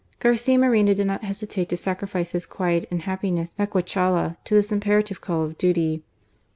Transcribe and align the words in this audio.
Garcia 0.19 0.57
Moreno 0.57 0.95
did 0.95 1.05
not 1.05 1.23
hesitate 1.23 1.69
to 1.69 1.77
sacrifice 1.77 2.31
his 2.31 2.47
quiet 2.47 2.87
and 2.89 3.03
happiness 3.03 3.51
at 3.59 3.69
Guachala 3.69 4.35
to 4.45 4.55
this 4.55 4.71
imperative 4.71 5.21
call 5.21 5.43
of 5.43 5.59
duty. 5.59 6.01